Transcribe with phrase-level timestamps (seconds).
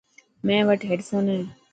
[0.45, 1.39] ميڻ وٽ هيڊفون هي.